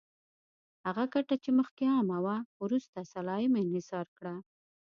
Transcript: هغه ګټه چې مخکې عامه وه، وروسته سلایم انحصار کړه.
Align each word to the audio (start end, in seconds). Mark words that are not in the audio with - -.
هغه 0.85 1.03
ګټه 1.13 1.35
چې 1.43 1.49
مخکې 1.59 1.83
عامه 1.93 2.19
وه، 2.25 2.37
وروسته 2.63 2.97
سلایم 3.13 3.53
انحصار 3.63 4.07
کړه. 4.17 4.35